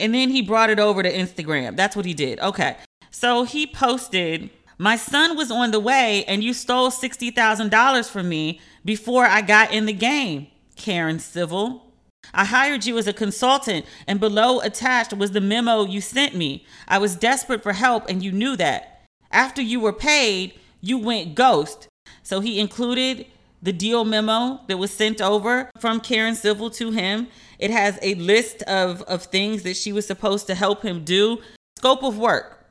[0.00, 1.76] and then he brought it over to Instagram.
[1.76, 2.40] That's what he did.
[2.40, 2.76] Okay.
[3.10, 8.60] So he posted my son was on the way and you stole $60,000 from me
[8.84, 11.92] before I got in the game, Karen Civil.
[12.32, 16.64] I hired you as a consultant, and below attached was the memo you sent me.
[16.88, 19.04] I was desperate for help, and you knew that.
[19.30, 21.86] After you were paid, you went ghost.
[22.22, 23.26] So he included
[23.62, 27.28] the deal memo that was sent over from Karen Civil to him.
[27.58, 31.38] It has a list of, of things that she was supposed to help him do.
[31.76, 32.63] Scope of work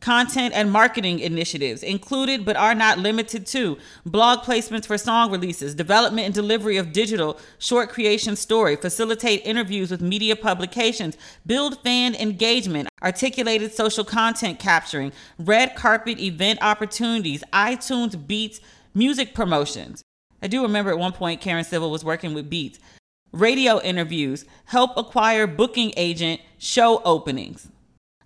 [0.00, 5.74] content and marketing initiatives included but are not limited to blog placements for song releases
[5.74, 12.14] development and delivery of digital short creation story facilitate interviews with media publications build fan
[12.14, 18.60] engagement articulated social content capturing red carpet event opportunities itunes beats
[18.94, 20.02] music promotions
[20.42, 22.78] i do remember at one point karen civil was working with beats
[23.32, 27.68] radio interviews, help acquire booking agent, show openings.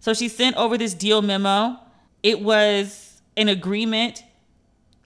[0.00, 1.78] So she sent over this deal memo.
[2.22, 4.24] It was an agreement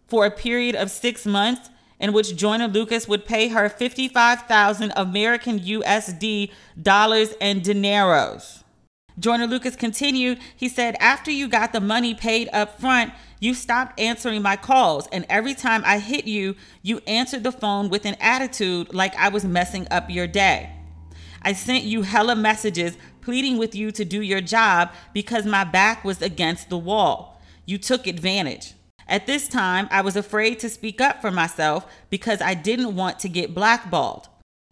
[0.06, 1.68] for a period of six months
[2.00, 8.62] in which Joyner Lucas would pay her 55,000 American USD dollars and dineros.
[9.18, 13.98] Joyner Lucas continued, he said, After you got the money paid up front, you stopped
[14.00, 15.06] answering my calls.
[15.12, 19.28] And every time I hit you, you answered the phone with an attitude like I
[19.28, 20.70] was messing up your day.
[21.44, 26.04] I sent you hella messages pleading with you to do your job because my back
[26.04, 27.40] was against the wall.
[27.66, 28.74] You took advantage.
[29.06, 33.18] At this time, I was afraid to speak up for myself because I didn't want
[33.20, 34.28] to get blackballed.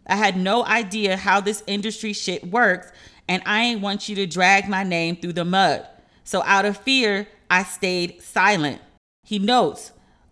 [0.07, 2.91] I had no idea how this industry shit works
[3.27, 5.87] and I ain't want you to drag my name through the mud.
[6.23, 8.81] So out of fear, I stayed silent.
[9.23, 9.91] He notes,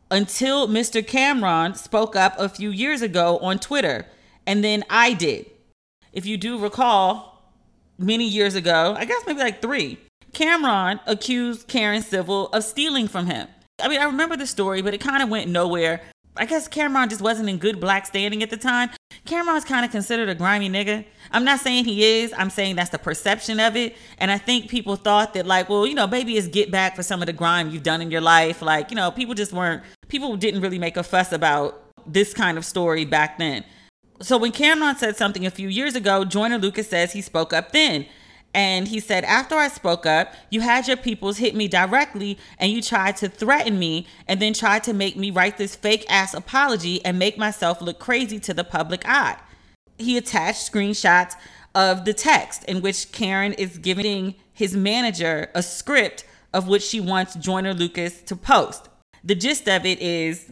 [0.09, 1.01] until Mr.
[1.01, 4.05] Cam'ron spoke up a few years ago on Twitter,
[4.45, 5.50] and then I did.
[6.13, 7.31] If you do recall,
[7.97, 9.97] many years ago, I guess maybe like three,
[10.33, 13.47] Cam'ron accused Karen Civil of stealing from him.
[13.81, 16.01] I mean, I remember the story, but it kind of went nowhere.
[16.35, 18.89] I guess Cam'ron just wasn't in good black standing at the time.
[19.25, 21.05] Cam'ron's kind of considered a grimy nigga.
[21.31, 22.33] I'm not saying he is.
[22.37, 23.95] I'm saying that's the perception of it.
[24.17, 27.03] And I think people thought that, like, well, you know, maybe it's get back for
[27.03, 28.61] some of the grime you've done in your life.
[28.61, 32.57] Like, you know, people just weren't, people didn't really make a fuss about this kind
[32.57, 33.63] of story back then.
[34.21, 37.71] So when Cam'ron said something a few years ago, Joyner Lucas says he spoke up
[37.71, 38.05] then.
[38.53, 42.71] And he said, After I spoke up, you had your peoples hit me directly and
[42.71, 46.33] you tried to threaten me and then tried to make me write this fake ass
[46.33, 49.37] apology and make myself look crazy to the public eye.
[49.97, 51.35] He attached screenshots
[51.73, 56.99] of the text in which Karen is giving his manager a script of which she
[56.99, 58.89] wants Joyner Lucas to post.
[59.23, 60.51] The gist of it is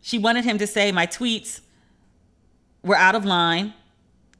[0.00, 1.60] she wanted him to say, My tweets
[2.82, 3.74] were out of line.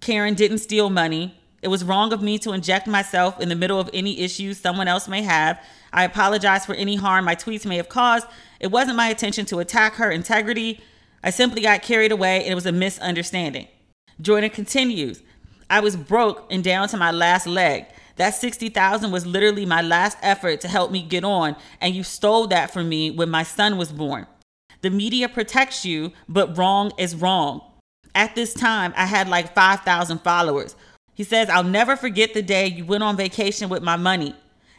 [0.01, 1.37] Karen didn't steal money.
[1.63, 4.89] It was wrong of me to inject myself in the middle of any issues someone
[4.89, 5.63] else may have.
[5.93, 8.27] I apologize for any harm my tweets may have caused.
[8.61, 10.81] It wasn't my intention to attack her integrity.
[11.23, 13.69] I simply got carried away and it was a misunderstanding.
[14.21, 15.23] Jordan continues,
[15.69, 17.87] I was broke and down to my last leg.
[18.17, 22.47] That 60,000 was literally my last effort to help me get on and you stole
[22.49, 24.27] that from me when my son was born.
[24.81, 27.61] The media protects you, but wrong is wrong.
[28.15, 30.75] At this time, I had like 5,000 followers.
[31.15, 34.35] He says, I'll never forget the day you went on vacation with my money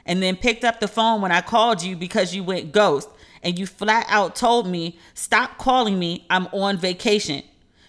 [0.06, 3.10] and then picked up the phone when I called you because you went ghost
[3.44, 7.44] and you flat out told me, Stop calling me, I'm on vacation.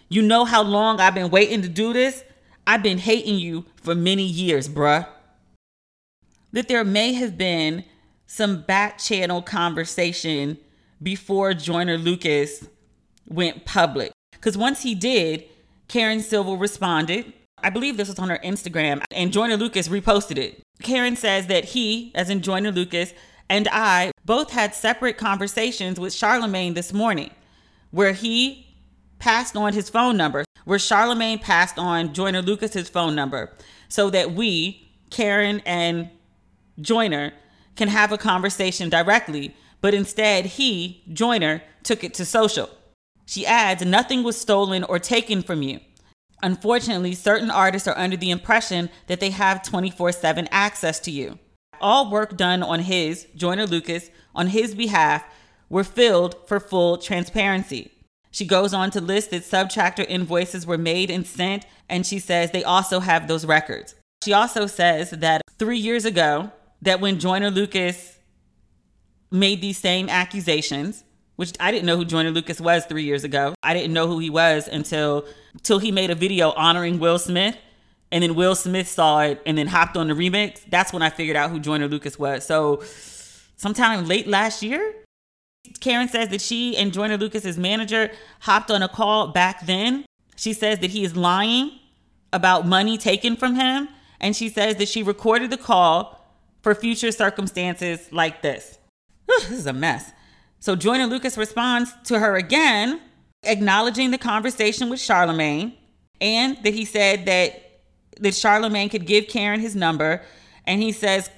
[0.09, 2.25] You know how long I've been waiting to do this?
[2.67, 5.09] I've been hating you for many years, bruh.
[6.53, 7.85] That there may have been
[8.27, 10.59] some back channel conversation
[11.03, 12.69] before Joyner Lucas
[13.27, 14.12] went public.
[14.43, 15.45] Because once he did,
[15.87, 17.33] Karen Civil responded
[17.65, 20.61] I believe this was on her Instagram, and Joyner Lucas reposted it.
[20.83, 23.15] Karen says that he, as in Joyner Lucas,
[23.49, 27.31] and I both had separate conversations with Charlemagne this morning,
[27.93, 28.67] where he
[29.21, 33.53] passed on his phone number, where Charlemagne passed on Joyner Lucas's phone number,
[33.89, 36.11] so that we, Karen and
[36.81, 37.33] Joyner,
[37.77, 39.55] can have a conversation directly.
[39.81, 42.71] But instead, he, Joyner, took it to social.
[43.27, 45.81] She adds, Nothing was stolen or taken from you.
[46.43, 51.39] Unfortunately, certain artists are under the impression that they have 24 7 access to you.
[51.81, 55.25] All work done on his, Joyner Lucas, on his behalf,
[55.69, 57.91] were filled for full transparency.
[58.31, 62.51] She goes on to list that subtractor invoices were made and sent, and she says
[62.51, 63.95] they also have those records.
[64.25, 66.51] She also says that three years ago,
[66.83, 68.19] that when Joyner Lucas
[69.31, 71.05] made these same accusations,
[71.43, 73.53] which I didn't know who Joyner Lucas was three years ago.
[73.65, 75.25] I didn't know who he was until
[75.55, 77.57] until he made a video honoring Will Smith.
[78.13, 80.61] And then Will Smith saw it and then hopped on the remix.
[80.71, 82.47] That's when I figured out who Joyner Lucas was.
[82.47, 82.81] So
[83.57, 84.95] sometime late last year,
[85.81, 90.05] Karen says that she and Joyner Lucas's manager hopped on a call back then.
[90.37, 91.73] She says that he is lying
[92.33, 93.89] about money taken from him.
[94.21, 96.25] And she says that she recorded the call
[96.63, 98.79] for future circumstances like this.
[99.27, 100.13] This is a mess.
[100.63, 103.01] So Joyner Lucas responds to her again,
[103.43, 105.77] acknowledging the conversation with Charlemagne
[106.21, 107.81] and that he said that
[108.21, 110.23] that Charlemagne could give Karen his number
[110.65, 111.31] and he says,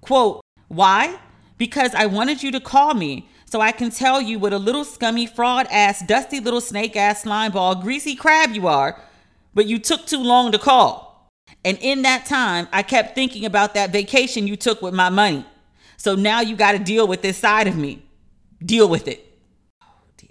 [0.00, 1.20] quote, why?
[1.56, 4.84] Because I wanted you to call me so I can tell you what a little
[4.84, 9.00] scummy fraud ass, dusty little snake ass slime ball, greasy crab you are,
[9.54, 11.30] but you took too long to call.
[11.64, 15.46] And in that time, I kept thinking about that vacation you took with my money.
[15.96, 18.02] So now you got to deal with this side of me
[18.64, 19.38] deal with it.
[19.82, 20.30] Oh dear.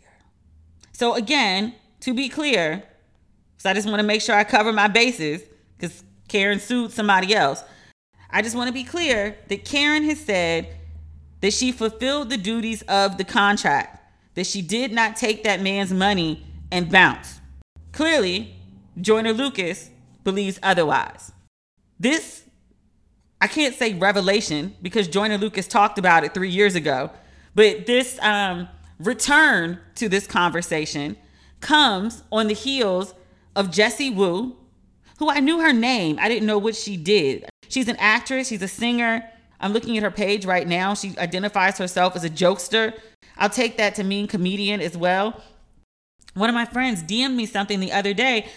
[0.91, 2.83] So again, to be clear,
[3.57, 5.43] So I just want to make sure I cover my bases
[5.77, 7.63] because Karen sued somebody else.
[8.29, 10.75] I just want to be clear that Karen has said
[11.41, 13.99] that she fulfilled the duties of the contract,
[14.35, 17.39] that she did not take that man's money and bounce.
[17.91, 18.55] Clearly,
[18.99, 19.89] Joyner Lucas
[20.23, 21.31] believes otherwise.
[21.99, 22.43] This,
[23.39, 27.11] I can't say revelation because Joyner Lucas talked about it three years ago,
[27.55, 28.67] but this um,
[28.99, 31.17] return to this conversation
[31.59, 33.13] comes on the heels
[33.55, 34.55] of Jessie Woo,
[35.19, 36.17] who I knew her name.
[36.19, 37.45] I didn't know what she did.
[37.67, 39.23] She's an actress, she's a singer.
[39.59, 40.95] I'm looking at her page right now.
[40.95, 42.97] She identifies herself as a jokester.
[43.37, 45.41] I'll take that to mean comedian as well.
[46.33, 48.47] One of my friends DM'd me something the other day.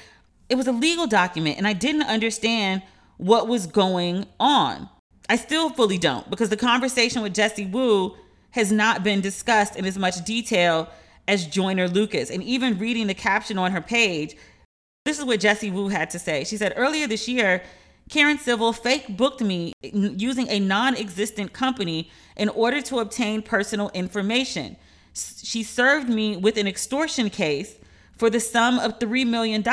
[0.48, 2.82] It was a legal document, and I didn't understand
[3.16, 4.88] what was going on.
[5.28, 8.16] I still fully don't because the conversation with Jessie Woo
[8.54, 10.88] has not been discussed in as much detail
[11.26, 12.30] as Joyner Lucas.
[12.30, 14.36] And even reading the caption on her page,
[15.04, 16.44] this is what Jessie Woo had to say.
[16.44, 17.64] She said, Earlier this year,
[18.08, 23.90] Karen Civil fake booked me using a non existent company in order to obtain personal
[23.92, 24.76] information.
[25.14, 27.74] She served me with an extortion case
[28.16, 29.66] for the sum of $3 million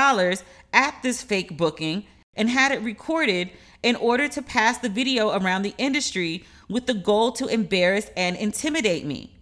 [0.73, 3.51] at this fake booking and had it recorded
[3.83, 8.35] in order to pass the video around the industry with the goal to embarrass and
[8.37, 9.37] intimidate me.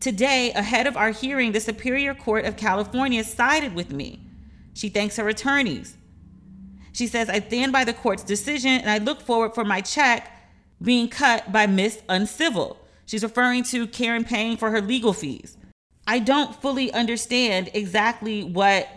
[0.00, 4.20] Today, ahead of our hearing, the Superior Court of California sided with me.
[4.74, 5.96] She thanks her attorneys.
[6.92, 10.30] She says, I stand by the court's decision and I look forward for my check
[10.82, 12.78] being cut by Miss Uncivil.
[13.06, 15.56] She's referring to Karen paying for her legal fees.
[16.06, 18.88] I don't fully understand exactly what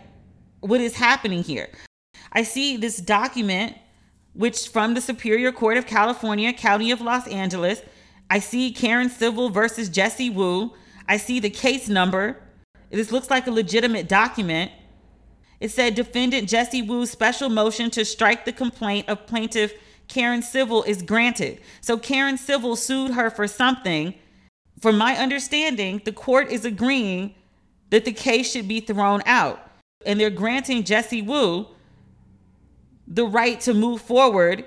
[0.59, 1.69] what is happening here.
[2.33, 3.77] I see this document
[4.37, 7.81] which from the Superior Court of California, County of Los Angeles,
[8.29, 10.73] I see Karen Civil versus Jessie Woo.
[11.09, 12.37] I see the case number.
[12.91, 14.71] This looks like a legitimate document.
[15.59, 19.73] It said defendant Jessie Woo's special motion to strike the complaint of plaintiff
[20.07, 21.59] Karen Civil is granted.
[21.81, 24.13] So Karen Civil sued her for something.
[24.79, 27.33] From my understanding, the court is agreeing
[27.89, 29.59] that the case should be thrown out.
[30.05, 31.67] And they're granting Jessie Woo
[33.07, 34.65] the right to move forward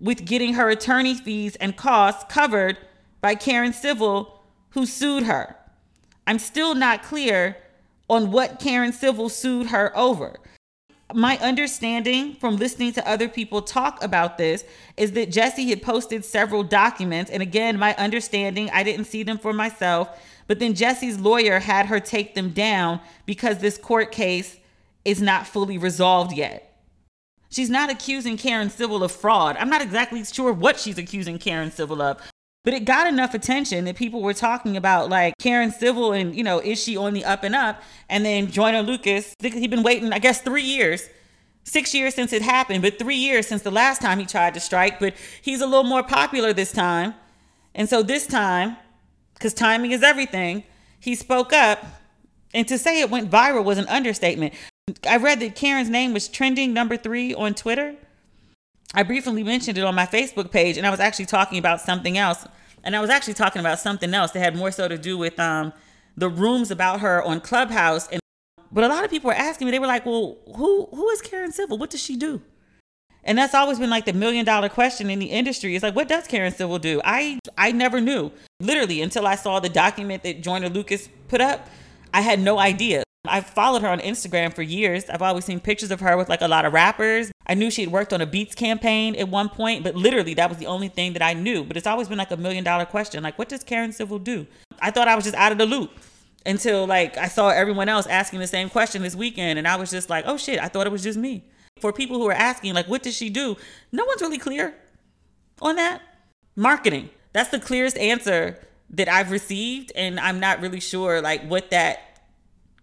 [0.00, 2.78] with getting her attorney fees and costs covered
[3.20, 5.56] by Karen Civil, who sued her.
[6.26, 7.56] I'm still not clear
[8.08, 10.36] on what Karen Civil sued her over.
[11.12, 14.64] My understanding from listening to other people talk about this
[14.96, 17.30] is that Jessie had posted several documents.
[17.30, 20.08] And again, my understanding, I didn't see them for myself,
[20.46, 24.58] but then Jessie's lawyer had her take them down because this court case
[25.04, 26.73] is not fully resolved yet.
[27.54, 29.56] She's not accusing Karen Civil of fraud.
[29.60, 32.20] I'm not exactly sure what she's accusing Karen Civil of,
[32.64, 36.42] but it got enough attention that people were talking about like Karen Civil and, you
[36.42, 37.80] know, is she on the up and up?
[38.08, 41.08] And then Joyner Lucas, he'd been waiting, I guess, three years,
[41.62, 44.60] six years since it happened, but three years since the last time he tried to
[44.60, 44.98] strike.
[44.98, 47.14] But he's a little more popular this time.
[47.72, 48.76] And so this time,
[49.34, 50.64] because timing is everything,
[50.98, 51.84] he spoke up.
[52.52, 54.54] And to say it went viral was an understatement.
[55.08, 57.94] I read that Karen's name was trending number three on Twitter.
[58.94, 62.18] I briefly mentioned it on my Facebook page, and I was actually talking about something
[62.18, 62.46] else.
[62.82, 65.40] And I was actually talking about something else that had more so to do with
[65.40, 65.72] um,
[66.16, 68.08] the rooms about her on Clubhouse.
[68.08, 68.20] And
[68.70, 71.22] but a lot of people were asking me, they were like, "Well, who who is
[71.22, 71.78] Karen Civil?
[71.78, 72.42] What does she do?"
[73.24, 75.74] And that's always been like the million dollar question in the industry.
[75.74, 77.00] It's like, what does Karen Civil do?
[77.04, 78.32] I I never knew.
[78.60, 81.66] Literally until I saw the document that Joyner Lucas put up,
[82.12, 83.03] I had no idea.
[83.26, 85.08] I've followed her on Instagram for years.
[85.08, 87.32] I've always seen pictures of her with like a lot of rappers.
[87.46, 90.50] I knew she had worked on a Beats campaign at one point, but literally that
[90.50, 91.64] was the only thing that I knew.
[91.64, 93.22] But it's always been like a million dollar question.
[93.22, 94.46] Like, what does Karen Civil do?
[94.80, 95.90] I thought I was just out of the loop
[96.44, 99.58] until like I saw everyone else asking the same question this weekend.
[99.58, 101.44] And I was just like, oh shit, I thought it was just me.
[101.80, 103.56] For people who are asking, like, what does she do?
[103.90, 104.74] No one's really clear
[105.62, 106.02] on that.
[106.56, 107.08] Marketing.
[107.32, 108.60] That's the clearest answer
[108.90, 109.92] that I've received.
[109.96, 112.13] And I'm not really sure like what that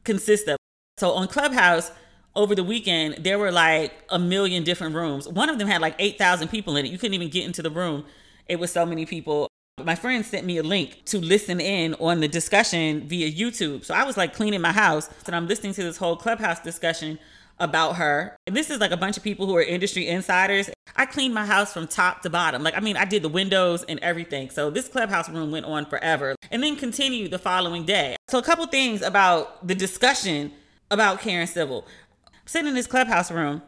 [0.04, 0.58] consist of.
[0.98, 1.92] So on Clubhouse
[2.36, 5.28] over the weekend, there were like a million different rooms.
[5.28, 6.92] One of them had like 8,000 people in it.
[6.92, 8.06] You couldn't even get into the room.
[8.48, 9.48] It was so many people.
[9.84, 13.84] My friend sent me a link to listen in on the discussion via YouTube.
[13.84, 17.18] So I was like cleaning my house and I'm listening to this whole Clubhouse discussion
[17.62, 18.36] about her.
[18.48, 20.70] This is like a bunch of people who are industry insiders.
[20.96, 22.64] I cleaned my house from top to bottom.
[22.64, 24.50] Like, I mean, I did the windows and everything.
[24.50, 28.18] So this clubhouse room went on forever and then continued the following day.
[28.28, 30.52] So, a couple things about the discussion
[30.90, 31.86] about Karen Civil.
[32.26, 33.62] I'm sitting in this clubhouse room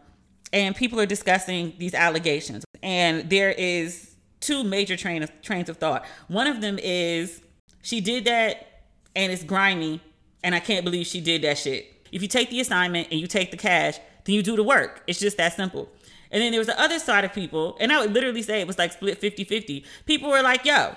[0.51, 2.65] and people are discussing these allegations.
[2.81, 6.05] And there is two major train of, trains of thought.
[6.27, 7.41] One of them is
[7.81, 8.83] she did that
[9.15, 10.01] and it's grimy
[10.43, 11.92] and I can't believe she did that shit.
[12.13, 15.03] If you take the assignment and you take the cash, then you do the work.
[15.07, 15.89] It's just that simple.
[16.31, 18.67] And then there was the other side of people, and I would literally say it
[18.67, 19.85] was like split 50 50.
[20.05, 20.95] People were like, yo,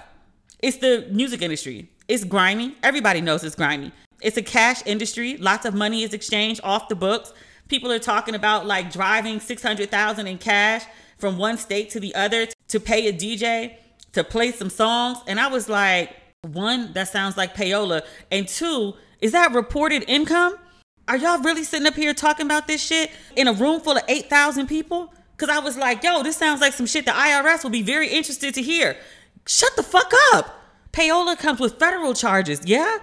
[0.61, 1.91] it's the music industry.
[2.09, 2.77] It's grimy.
[2.83, 3.93] Everybody knows it's grimy.
[4.23, 5.37] It's a cash industry.
[5.37, 7.33] Lots of money is exchanged off the books.
[7.69, 10.85] People are talking about like driving 600,000 in cash
[11.19, 13.77] from one state to the other to pay a DJ
[14.13, 15.19] to play some songs.
[15.27, 18.03] And I was like, one, that sounds like payola.
[18.31, 20.57] And two, is that reported income?
[21.09, 24.03] Are y'all really sitting up here talking about this shit in a room full of
[24.09, 25.15] 8,000 people?
[25.37, 28.09] Because I was like, yo, this sounds like some shit the IRS will be very
[28.09, 28.97] interested to hear.
[29.47, 30.59] Shut the fuck up.
[30.93, 32.99] Payola comes with federal charges, yeah?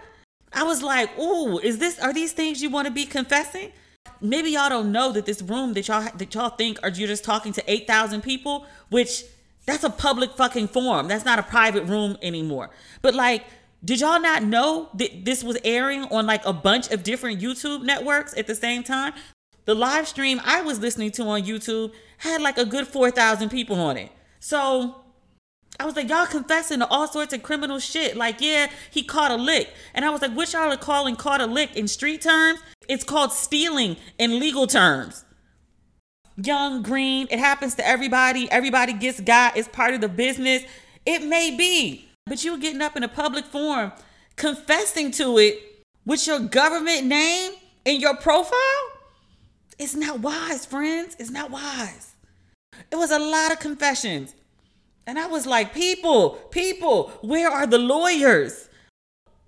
[0.51, 3.71] I was like, ooh, is this, are these things you want to be confessing?
[4.19, 7.23] Maybe y'all don't know that this room that y'all that y'all think are you just
[7.23, 9.23] talking to 8,000 people, which
[9.65, 11.07] that's a public fucking forum.
[11.07, 12.69] That's not a private room anymore.
[13.01, 13.45] But like,
[13.83, 17.83] did y'all not know that this was airing on like a bunch of different YouTube
[17.83, 19.13] networks at the same time?
[19.65, 23.79] The live stream I was listening to on YouTube had like a good 4,000 people
[23.79, 24.11] on it.
[24.39, 25.03] So
[25.79, 28.15] I was like, y'all confessing to all sorts of criminal shit.
[28.15, 29.69] Like, yeah, he caught a lick.
[29.93, 32.59] And I was like, what y'all are calling caught a lick in street terms?
[32.87, 35.25] It's called stealing in legal terms.
[36.37, 38.49] Young, green, it happens to everybody.
[38.49, 39.57] Everybody gets got.
[39.57, 40.63] It's part of the business.
[41.05, 42.09] It may be.
[42.25, 43.91] But you were getting up in a public forum,
[44.35, 47.51] confessing to it with your government name
[47.85, 48.83] in your profile?
[49.77, 51.15] It's not wise, friends.
[51.19, 52.13] It's not wise.
[52.91, 54.35] It was a lot of confessions.
[55.05, 58.69] And I was like, people, people, where are the lawyers?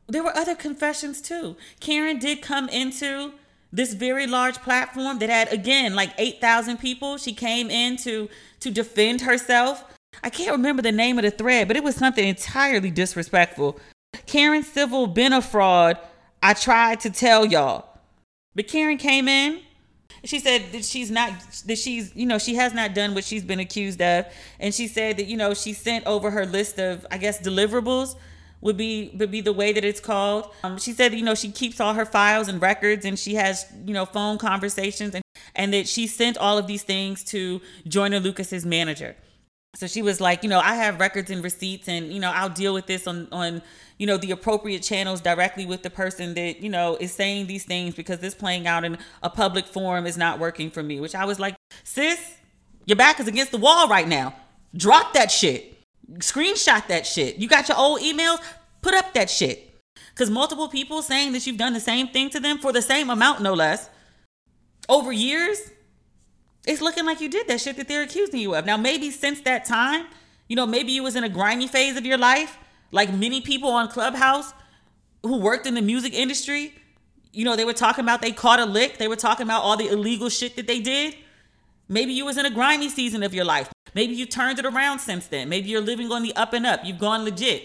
[0.08, 1.56] There were other confessions too.
[1.80, 3.34] Karen did come into
[3.72, 7.18] this very large platform that had again like 8,000 people.
[7.18, 9.84] She came in to to defend herself.
[10.24, 13.80] I can't remember the name of the thread, but it was something entirely disrespectful.
[14.26, 15.98] Karen Civil been a fraud.
[16.42, 17.90] I tried to tell y'all.
[18.56, 19.62] But Karen came in
[20.26, 21.32] she said that she's not
[21.66, 24.26] that she's you know she has not done what she's been accused of
[24.60, 28.16] and she said that you know she sent over her list of i guess deliverables
[28.62, 31.52] would be would be the way that it's called um, she said you know she
[31.52, 35.24] keeps all her files and records and she has you know phone conversations and
[35.56, 39.16] and that she sent all of these things to joyner lucas's manager
[39.76, 42.50] so she was like you know i have records and receipts and you know i'll
[42.50, 43.62] deal with this on on
[43.98, 47.66] you know the appropriate channels directly with the person that you know is saying these
[47.66, 51.16] things because this playing out in a public forum is not working for me which
[51.16, 52.36] i was like sis
[52.86, 54.36] your back is against the wall right now.
[54.76, 55.76] Drop that shit.
[56.14, 57.38] Screenshot that shit.
[57.38, 58.40] You got your old emails?
[58.82, 59.72] Put up that shit.
[60.12, 63.10] Because multiple people saying that you've done the same thing to them for the same
[63.10, 63.90] amount no less
[64.88, 65.58] over years
[66.68, 68.66] it's looking like you did that shit that they're accusing you of.
[68.66, 70.08] Now, maybe since that time,
[70.48, 72.58] you know, maybe you was in a grimy phase of your life,
[72.92, 74.54] like many people on Clubhouse
[75.24, 76.74] who worked in the music industry.
[77.32, 78.98] You know, they were talking about they caught a lick.
[78.98, 81.16] They were talking about all the illegal shit that they did.
[81.88, 83.72] Maybe you was in a grimy season of your life.
[83.94, 85.50] Maybe you turned it around since then.
[85.50, 86.82] Maybe you're living on the up and up.
[86.84, 87.64] You've gone legit.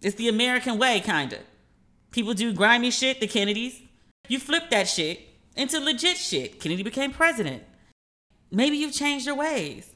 [0.00, 1.40] It's the American way, kind of.
[2.10, 3.80] People do grimy shit, the Kennedys.
[4.28, 5.20] You flip that shit
[5.56, 6.60] into legit shit.
[6.60, 7.62] Kennedy became president.
[8.50, 9.94] Maybe you've changed your ways.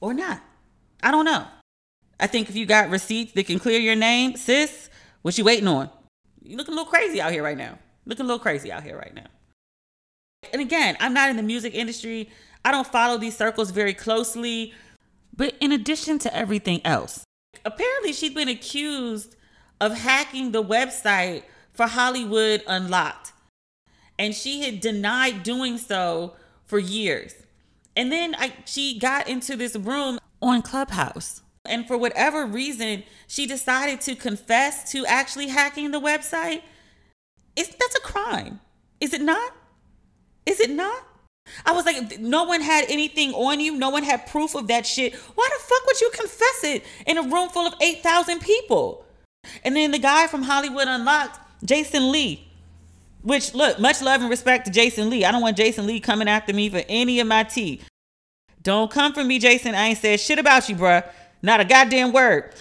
[0.00, 0.42] Or not.
[1.02, 1.46] I don't know.
[2.18, 4.88] I think if you got receipts that can clear your name, sis,
[5.22, 5.90] what you waiting on?
[6.42, 7.78] You looking a little crazy out here right now.
[8.04, 9.26] Looking a little crazy out here right now.
[10.52, 12.30] And again, I'm not in the music industry.
[12.64, 14.72] I don't follow these circles very closely.
[15.36, 17.24] But in addition to everything else,
[17.64, 19.36] apparently she's been accused
[19.80, 23.32] of hacking the website for Hollywood Unlocked
[24.18, 27.34] and she had denied doing so for years.
[27.96, 31.42] And then I, she got into this room on Clubhouse.
[31.64, 36.62] And for whatever reason, she decided to confess to actually hacking the website.
[37.56, 38.60] It's, that's a crime.
[39.00, 39.52] Is it not?
[40.44, 41.02] Is it not?
[41.64, 43.76] I was like, no one had anything on you.
[43.76, 45.14] No one had proof of that shit.
[45.14, 49.04] Why the fuck would you confess it in a room full of 8,000 people?
[49.64, 52.45] And then the guy from Hollywood Unlocked, Jason Lee,
[53.26, 55.24] which look, much love and respect to Jason Lee.
[55.24, 57.80] I don't want Jason Lee coming after me for any of my tea.
[58.62, 59.74] Don't come for me, Jason.
[59.74, 61.04] I ain't said shit about you, bruh.
[61.42, 62.54] Not a goddamn word.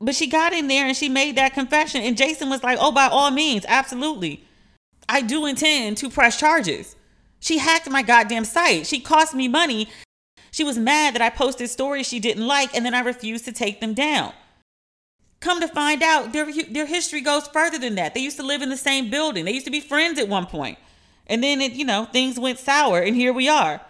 [0.00, 2.00] But she got in there and she made that confession.
[2.00, 4.42] And Jason was like, oh, by all means, absolutely.
[5.06, 6.96] I do intend to press charges.
[7.40, 8.86] She hacked my goddamn site.
[8.86, 9.86] She cost me money.
[10.50, 13.52] She was mad that I posted stories she didn't like and then I refused to
[13.52, 14.32] take them down.
[15.40, 18.12] Come to find out, their, their history goes further than that.
[18.14, 19.46] They used to live in the same building.
[19.46, 20.76] They used to be friends at one.
[21.26, 23.80] And then it, you know, things went sour and here we are.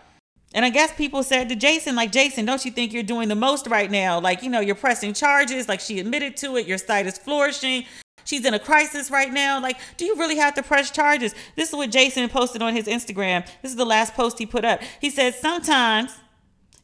[0.52, 3.36] And I guess people said to Jason, like, Jason, don't you think you're doing the
[3.36, 4.20] most right now?
[4.20, 7.84] Like, you know, you're pressing charges, like she admitted to it, your site is flourishing.
[8.24, 9.60] She's in a crisis right now.
[9.60, 11.34] Like, do you really have to press charges?
[11.56, 13.44] This is what Jason posted on his Instagram.
[13.62, 14.80] This is the last post he put up.
[15.00, 16.16] He said, Sometimes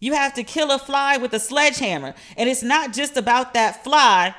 [0.01, 2.15] you have to kill a fly with a sledgehammer.
[2.37, 4.35] And it's not just about that fly,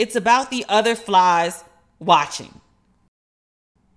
[0.00, 1.62] it's about the other flies
[1.98, 2.58] watching.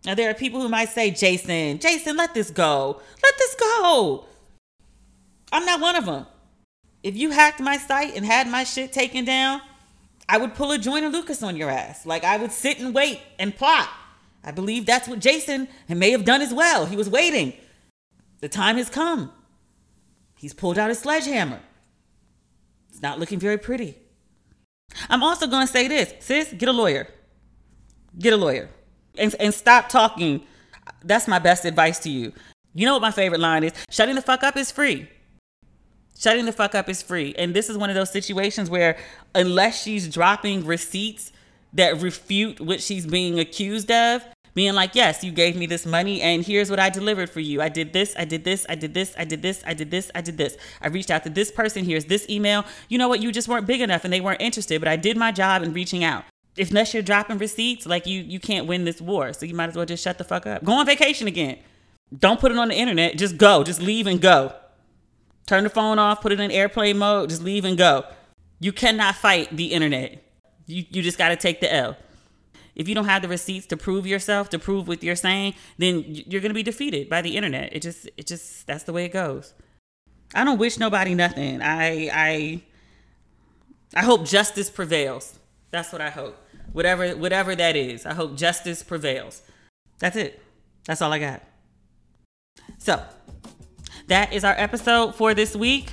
[0.05, 2.99] Now, there are people who might say, Jason, Jason, let this go.
[3.23, 4.25] Let this go.
[5.53, 6.25] I'm not one of them.
[7.03, 9.61] If you hacked my site and had my shit taken down,
[10.27, 12.05] I would pull a Joyner Lucas on your ass.
[12.05, 13.87] Like I would sit and wait and plot.
[14.43, 16.85] I believe that's what Jason may have done as well.
[16.85, 17.53] He was waiting.
[18.41, 19.31] The time has come.
[20.35, 21.61] He's pulled out a sledgehammer.
[22.89, 23.95] It's not looking very pretty.
[25.09, 27.07] I'm also going to say this sis, get a lawyer.
[28.17, 28.69] Get a lawyer.
[29.17, 30.45] And, and stop talking.
[31.03, 32.33] That's my best advice to you.
[32.73, 33.73] You know what my favorite line is?
[33.89, 35.07] Shutting the fuck up is free.
[36.17, 37.33] Shutting the fuck up is free.
[37.37, 38.97] And this is one of those situations where,
[39.35, 41.31] unless she's dropping receipts
[41.73, 44.23] that refute what she's being accused of,
[44.53, 47.61] being like, yes, you gave me this money and here's what I delivered for you.
[47.61, 50.11] I did this, I did this, I did this, I did this, I did this,
[50.13, 50.57] I did this.
[50.81, 52.65] I reached out to this person, here's this email.
[52.89, 53.21] You know what?
[53.21, 55.73] You just weren't big enough and they weren't interested, but I did my job in
[55.73, 56.25] reaching out.
[56.55, 59.33] If unless you're dropping receipts, like you you can't win this war.
[59.33, 60.63] So you might as well just shut the fuck up.
[60.63, 61.57] Go on vacation again.
[62.15, 63.17] Don't put it on the internet.
[63.17, 63.63] Just go.
[63.63, 64.53] Just leave and go.
[65.45, 68.05] Turn the phone off, put it in airplane mode, just leave and go.
[68.59, 70.23] You cannot fight the internet.
[70.67, 71.97] You, you just got to take the L.
[72.75, 76.03] If you don't have the receipts to prove yourself, to prove what you're saying, then
[76.07, 77.73] you're going to be defeated by the internet.
[77.73, 79.53] It just, it just, that's the way it goes.
[80.33, 81.61] I don't wish nobody nothing.
[81.61, 82.61] I, I,
[83.95, 85.37] I hope justice prevails.
[85.69, 86.37] That's what I hope.
[86.71, 89.43] Whatever, whatever that is, I hope justice prevails.
[89.99, 90.41] That's it.
[90.85, 91.43] That's all I got.
[92.79, 93.03] So,
[94.07, 95.91] that is our episode for this week.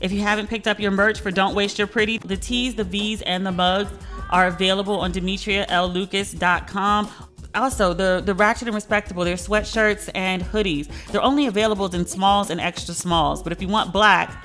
[0.00, 2.84] If you haven't picked up your merch for Don't Waste Your Pretty, the tees, the
[2.84, 3.92] V's, and the mugs
[4.34, 7.08] are available on DemetriaLLucas.com.
[7.54, 10.88] Also, the, the Ratchet and Respectable, they're sweatshirts and hoodies.
[11.12, 14.44] They're only available in smalls and extra smalls, but if you want black,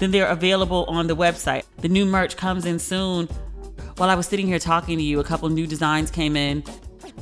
[0.00, 1.62] then they're available on the website.
[1.78, 3.28] The new merch comes in soon.
[3.98, 6.64] While I was sitting here talking to you, a couple new designs came in,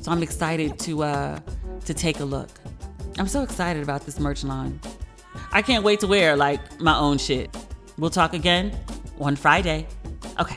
[0.00, 1.40] so I'm excited to uh,
[1.84, 2.48] to take a look.
[3.18, 4.80] I'm so excited about this merch line.
[5.52, 7.54] I can't wait to wear like my own shit.
[7.98, 8.74] We'll talk again
[9.20, 9.86] on Friday.
[10.40, 10.56] Okay,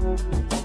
[0.00, 0.59] bye.